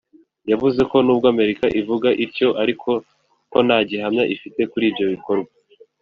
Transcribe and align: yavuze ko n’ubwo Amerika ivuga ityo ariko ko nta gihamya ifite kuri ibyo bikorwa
yavuze 0.51 0.81
ko 0.91 0.97
n’ubwo 1.05 1.27
Amerika 1.33 1.65
ivuga 1.79 2.09
ityo 2.25 2.49
ariko 2.61 2.89
ko 3.51 3.57
nta 3.67 3.79
gihamya 3.89 4.23
ifite 4.35 4.61
kuri 4.71 4.85
ibyo 4.91 5.05
bikorwa 5.13 5.51